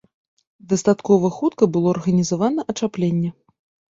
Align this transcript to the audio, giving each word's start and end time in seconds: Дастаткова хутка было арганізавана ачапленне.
Дастаткова 0.71 1.29
хутка 1.35 1.67
было 1.75 1.87
арганізавана 1.95 2.61
ачапленне. 2.73 3.29